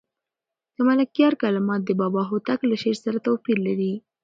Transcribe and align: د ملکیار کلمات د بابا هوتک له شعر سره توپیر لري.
د 0.75 0.77
ملکیار 0.89 1.33
کلمات 1.43 1.81
د 1.85 1.89
بابا 2.01 2.21
هوتک 2.29 2.59
له 2.69 2.75
شعر 2.81 2.97
سره 3.05 3.23
توپیر 3.25 3.57
لري. 3.67 3.93